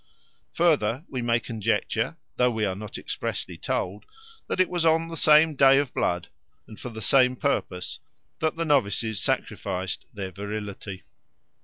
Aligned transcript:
Further, 0.53 1.05
we 1.09 1.21
may 1.21 1.39
conjecture, 1.39 2.17
though 2.37 2.49
we 2.49 2.65
are 2.65 2.73
not 2.73 2.97
expressly 2.97 3.55
told, 3.55 4.07
that 4.47 4.59
it 4.59 4.67
was 4.67 4.83
on 4.83 5.09
the 5.09 5.15
same 5.15 5.53
Day 5.53 5.77
of 5.77 5.93
Blood 5.93 6.27
and 6.65 6.79
for 6.79 6.89
the 6.89 7.03
same 7.03 7.35
purpose 7.35 7.99
that 8.39 8.55
the 8.55 8.65
novices 8.65 9.21
sacrificed 9.21 10.07
their 10.11 10.31
virility. 10.31 11.03